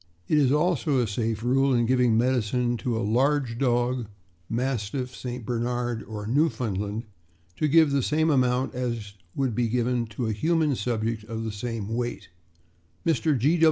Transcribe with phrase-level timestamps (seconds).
[0.27, 4.07] It is also a safe rule in giving medicine to a large dog,
[4.49, 5.45] Mastiff, St.
[5.45, 7.03] Bernard, or Newfoundland,
[7.57, 11.51] to give the same amount as would be given to a human subject of the
[11.51, 12.29] same weight.
[13.05, 13.37] Mr.